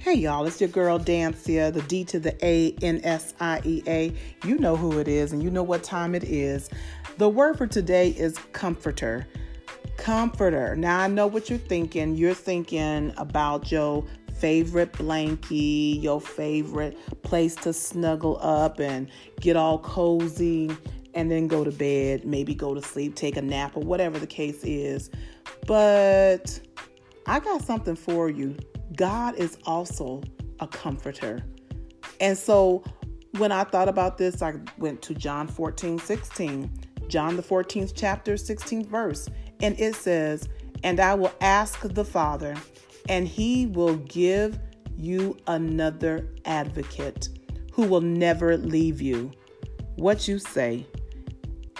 [0.00, 3.82] Hey y'all, it's your girl Dansiea, the D to the A N S I E
[3.86, 4.10] A.
[4.46, 6.70] You know who it is and you know what time it is.
[7.18, 9.28] The word for today is comforter.
[9.98, 10.74] Comforter.
[10.74, 12.16] Now I know what you're thinking.
[12.16, 14.02] You're thinking about your
[14.36, 19.06] favorite blankie, your favorite place to snuggle up and
[19.38, 20.74] get all cozy
[21.12, 24.26] and then go to bed, maybe go to sleep, take a nap, or whatever the
[24.26, 25.10] case is.
[25.66, 26.58] But
[27.26, 28.56] I got something for you
[28.96, 30.22] God is also
[30.60, 31.44] a comforter.
[32.20, 32.84] And so
[33.38, 36.70] when I thought about this, I went to John 14, 16,
[37.08, 39.28] John the 14th chapter, 16th verse,
[39.60, 40.48] and it says,
[40.82, 42.56] And I will ask the Father,
[43.08, 44.58] and he will give
[44.96, 47.28] you another advocate
[47.72, 49.30] who will never leave you.
[49.96, 50.86] What you say?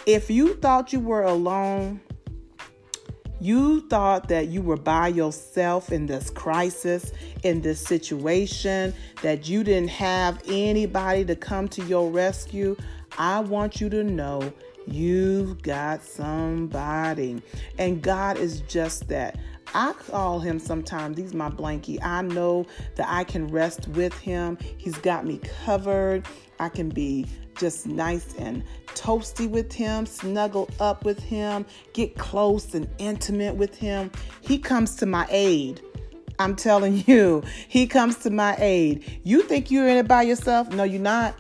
[0.07, 2.01] If you thought you were alone,
[3.41, 9.65] you thought that you were by yourself in this crisis, in this situation, that you
[9.65, 12.77] didn't have anybody to come to your rescue.
[13.19, 14.53] I want you to know
[14.87, 17.43] you've got somebody.
[17.79, 19.39] And God is just that.
[19.73, 21.99] I call him sometimes, he's my blankie.
[22.03, 22.67] I know
[22.97, 24.59] that I can rest with him.
[24.77, 26.27] He's got me covered.
[26.59, 27.27] I can be
[27.61, 33.77] just nice and toasty with him, snuggle up with him, get close and intimate with
[33.77, 34.11] him.
[34.41, 35.83] He comes to my aid.
[36.39, 39.21] I'm telling you, he comes to my aid.
[39.23, 40.71] You think you're in it by yourself?
[40.71, 41.37] No, you're not.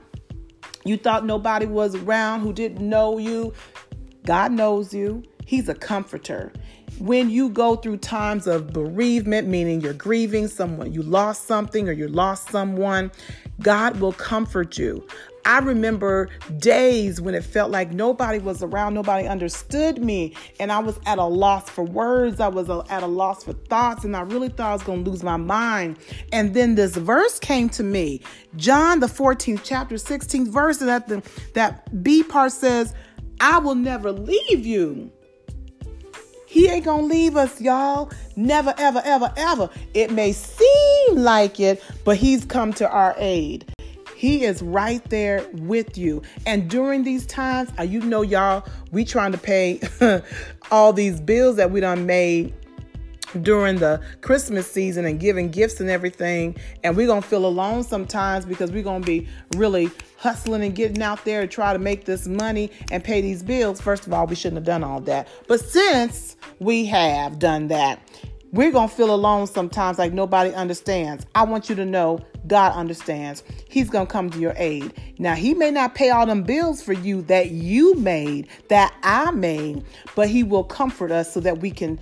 [0.84, 3.52] You thought nobody was around who didn't know you.
[4.24, 5.22] God knows you.
[5.46, 6.52] He's a comforter.
[6.98, 11.92] When you go through times of bereavement, meaning you're grieving someone, you lost something or
[11.92, 13.10] you lost someone,
[13.60, 15.06] God will comfort you.
[15.44, 20.78] I remember days when it felt like nobody was around, nobody understood me, and I
[20.80, 22.40] was at a loss for words.
[22.40, 25.10] I was at a loss for thoughts, and I really thought I was going to
[25.10, 25.98] lose my mind.
[26.32, 28.20] And then this verse came to me,
[28.56, 31.22] John the 14th chapter, 16th verse, that the
[31.54, 32.94] that B part says,
[33.40, 35.10] "I will never leave you."
[36.46, 38.10] He ain't gonna leave us, y'all.
[38.34, 39.70] Never, ever, ever, ever.
[39.94, 43.72] It may seem like it, but he's come to our aid.
[44.20, 46.20] He is right there with you.
[46.44, 49.80] And during these times, uh, you know, y'all, we trying to pay
[50.70, 52.52] all these bills that we done made
[53.40, 56.54] during the Christmas season and giving gifts and everything.
[56.84, 59.26] And we're going to feel alone sometimes because we're going to be
[59.56, 59.88] really
[60.18, 63.80] hustling and getting out there to try to make this money and pay these bills.
[63.80, 65.28] First of all, we shouldn't have done all that.
[65.48, 68.06] But since we have done that,
[68.52, 71.24] we're going to feel alone sometimes like nobody understands.
[71.34, 73.42] I want you to know God understands.
[73.68, 74.92] He's going to come to your aid.
[75.18, 79.30] Now, He may not pay all them bills for you that you made, that I
[79.30, 79.84] made,
[80.14, 82.00] but He will comfort us so that we can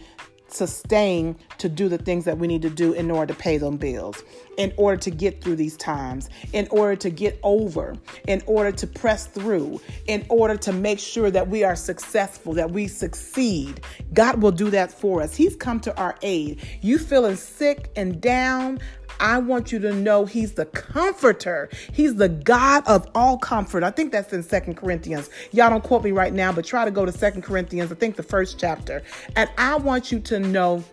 [0.51, 3.77] sustain to do the things that we need to do in order to pay them
[3.77, 4.23] bills,
[4.57, 7.97] in order to get through these times, in order to get over,
[8.27, 12.71] in order to press through, in order to make sure that we are successful, that
[12.71, 13.81] we succeed.
[14.15, 15.37] God will do that for us.
[15.37, 16.67] He's come to our aid.
[16.81, 18.81] You feeling sick and down?
[19.21, 21.69] I want you to know he's the comforter.
[21.93, 23.83] He's the God of all comfort.
[23.83, 25.31] I think that's in Second Corinthians.
[25.53, 28.17] Y'all don't quote me right now, but try to go to Second Corinthians, I think
[28.17, 29.03] the first chapter.
[29.37, 30.85] And I want you to know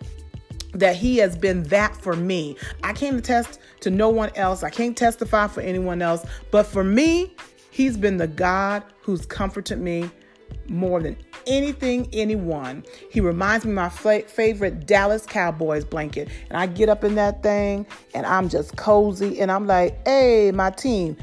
[0.72, 2.56] that he has been that for me.
[2.82, 4.62] I can't attest to no one else.
[4.62, 7.34] I can't testify for anyone else, but for me,
[7.70, 10.10] he's been the God who's comforted me
[10.68, 12.84] more than anything, anyone.
[13.10, 16.28] He reminds me my favorite Dallas Cowboys blanket.
[16.48, 20.52] And I get up in that thing and I'm just cozy and I'm like, hey,
[20.52, 21.16] my team,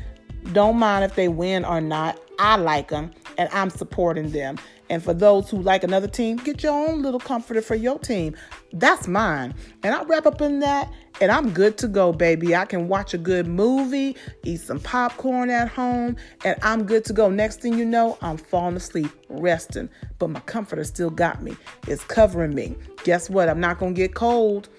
[0.52, 2.20] don't mind if they win or not.
[2.40, 4.58] I like them and I'm supporting them.
[4.94, 8.36] And for those who like another team, get your own little comforter for your team.
[8.74, 9.56] That's mine.
[9.82, 10.88] And I wrap up in that
[11.20, 12.56] and I'm good to go, baby.
[12.56, 16.16] I can watch a good movie, eat some popcorn at home,
[16.46, 17.28] and I'm good to go.
[17.28, 19.90] Next thing you know, I'm falling asleep, resting.
[20.20, 21.58] But my comforter still got me.
[21.88, 22.76] It's covering me.
[23.04, 23.50] Guess what?
[23.50, 24.70] I'm not going to get cold.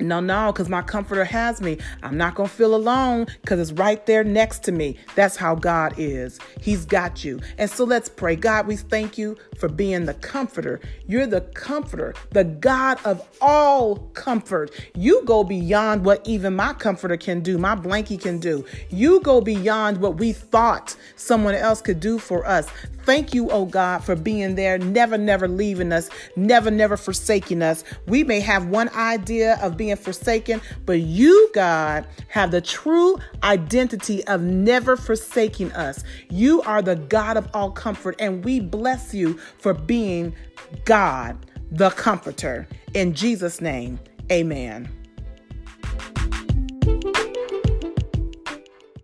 [0.00, 1.78] No, no, because my comforter has me.
[2.02, 4.96] I'm not going to feel alone because it's right there next to me.
[5.14, 6.40] That's how God is.
[6.60, 7.40] He's got you.
[7.58, 8.34] And so let's pray.
[8.34, 10.80] God, we thank you for being the comforter.
[11.06, 14.70] You're the comforter, the God of all comfort.
[14.94, 18.64] You go beyond what even my comforter can do, my blankie can do.
[18.90, 22.68] You go beyond what we thought someone else could do for us.
[23.04, 27.84] Thank you, oh God, for being there, never, never leaving us, never, never forsaking us.
[28.06, 34.24] We may have one idea of being forsaken, but you, God, have the true identity
[34.26, 36.02] of never forsaking us.
[36.30, 40.34] You are the God of all comfort, and we bless you for being
[40.84, 41.36] God,
[41.70, 42.66] the comforter.
[42.94, 44.00] In Jesus' name,
[44.32, 44.88] amen.